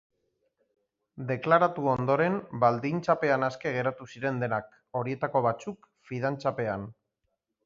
Deklaratu 1.31 1.85
ondoren, 1.91 2.37
baldintzapean 2.63 3.49
aske 3.49 3.75
geratu 3.77 4.09
ziren 4.15 4.41
denak, 4.45 4.75
horietako 5.03 5.45
batzuk, 5.51 5.87
fidantzapean. 6.11 6.89